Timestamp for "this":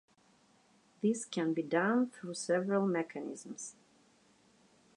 1.03-1.25